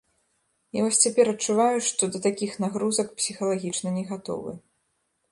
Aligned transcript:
І 0.77 0.83
вось 0.83 1.01
цяпер 1.07 1.25
адчуваю, 1.33 1.77
што 1.87 2.03
да 2.15 2.21
такіх 2.27 2.51
нагрузак 2.63 3.07
псіхалагічна 3.19 3.89
не 3.99 4.03
гатовы. 4.13 4.51